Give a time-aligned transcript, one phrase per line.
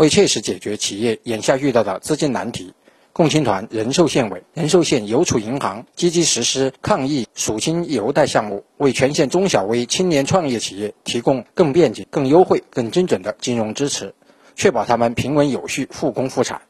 [0.00, 2.72] 为切实解决企业眼下遇到的资金难题，
[3.12, 14.14] 共青团仁寿县委、仁寿县邮储银行积极实施抗疫赎清邮贷项目，为全县中小微青年创业企业提供更便捷、更优惠、更精准的金融支持，
[14.56, 16.62] 确保他们平稳有序复工复产。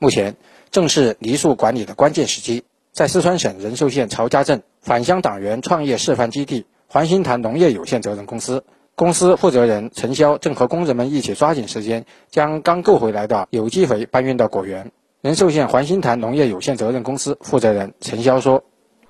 [0.00, 0.34] 目前
[0.72, 8.64] 正是梨树管理的关键时期，在四川省仁寿县曹家镇返乡党员创业示范基地环新坛农业有限责任公司。
[8.96, 14.90] 公司负责人陈潇正和工人们一起抓紧时间，将刚购回来的有机肥搬运到果园。
[15.20, 18.64] 仁寿县环新潭农业有限责任公司负责人陈潇说：“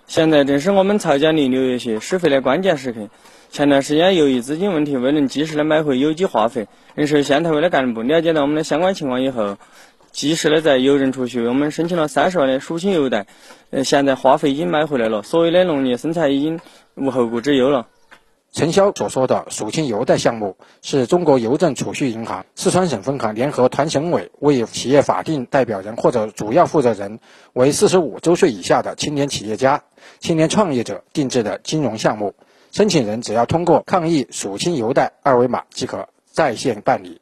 [0.08, 3.08] 现在正是我们曹家岭六月蟹施肥的关键时刻。
[3.48, 9.56] 前段时间由于资金问题，未能及时的买回有机化肥，仁寿县委的干部了解到我们的相关情况以后，
[10.10, 13.28] 及时的在邮政储蓄为我们申请了三十万的赎清邮贷。
[13.70, 16.58] 呃，现在化肥已经买回来了，所有的农业生产已经
[16.96, 17.86] 无后顾之忧了。”
[18.56, 27.20] 陈潇所说的赎清邮贷项目，是中国邮政储蓄银行四川省分行联合团省委为企业法定代表人或者主要负责人
[27.52, 29.82] 为四十五周岁以下的青年企业家、
[30.20, 32.32] 青年创业者定制的金融项目。
[32.72, 37.20] 申请人只要通过抗疫赎清邮贷二维码即可在线办理。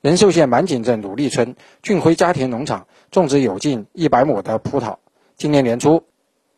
[0.00, 4.96] 仁寿县满井镇鲁立村俊辉家庭农场种植有近一百亩的葡萄，
[5.36, 6.02] 今年年初。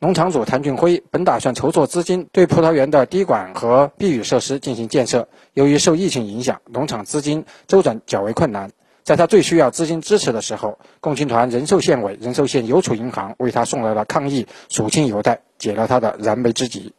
[0.04, 5.28] 农场主谭俊辉本打算筹措资金，对葡萄园的滴管和避雨设施进行建设。
[5.54, 8.70] 由于受疫情影响，农场资金周转较为困难。
[9.02, 16.92] 在他最需要资金支持的时候，共青团仁寿县委、仁寿县邮储银行为他送来了抗疫赎清邮贷，解了他的燃眉之急。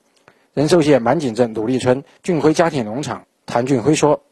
[0.56, 4.23] 仁寿县满井镇鲁立村俊辉家庭农场，谭俊辉说：“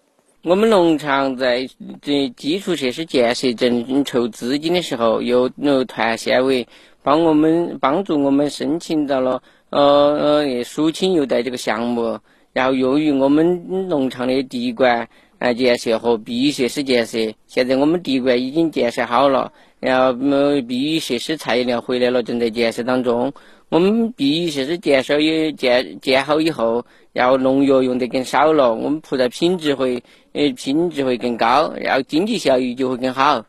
[0.42, 1.70] 我们农场在
[2.02, 6.68] 这基础设施建设正筹资金的时候，由由团县委。”
[7.04, 12.18] 帮我们帮助我们申请到了呃呃输清邮贷这个项目，
[12.54, 23.34] 然后由于我们农场的地管啊建设和避雨设施建设，现在我们地管已经建设好了，然后呃避雨设施材料回来了，正在建设当中。
[23.70, 33.44] 我们避雨设施建设也建建好以后，然后农药用得更少了，我们葡萄品质会呃品质会更高，然后经济效益就会更好。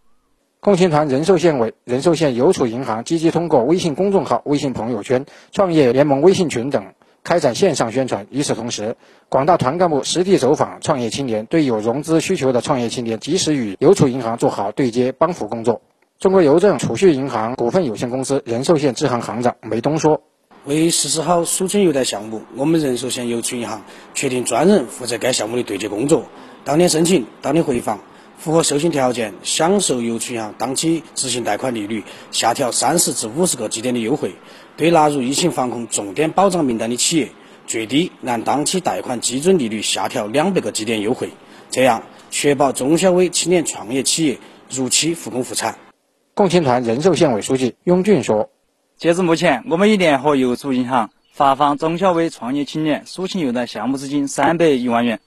[0.65, 8.27] 共青团仁寿县委、仁寿县邮储银行积极通过微信公众号、微信朋友圈、创业联盟微信群等开展线上宣传。
[8.31, 8.97] 与此同时，
[9.29, 15.83] 广大团干部实地走访创业青年，对有融资需求的创业青年，及时与邮储银行做好对接帮扶工作。
[16.19, 20.23] 中国邮政储蓄银行股份有限公司仁寿县支行行长梅东说
[20.65, 23.83] ：“为实施好赎清邮贷项目，我们仁寿县邮储银行
[24.15, 26.25] 确定专人负责该项目的对接工作，
[26.65, 28.01] 当天申请，当天回访。”
[28.37, 34.35] 符合授信条件，享受邮储银行当期执行贷款利率下调三十至五十个基点的优惠。
[34.77, 37.31] 对纳入疫情防控重点保障名单的企业，
[37.67, 41.31] 最低按当期贷款基准利率下调两百个基点优惠。
[41.71, 45.79] 这样确保中小微青年创业企业如期复工复产。
[46.35, 48.51] 共青团仁寿县委书记雍俊说
[48.99, 55.21] ：“截至目前，我们已联合邮储银行发放中小微创业青年赎清邮贷项目资金三百余万元。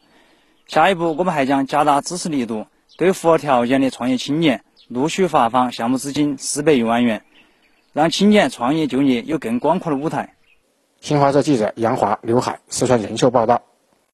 [0.68, 7.24] 下一步，我们还将加大支持力度。”对符合条件的创业青年，陆续发放项目资金四百余万元，
[7.94, 10.34] 让青年创业就业有更广阔的舞台。
[11.00, 13.62] 新华社记者杨华、刘海，四川人寿报道。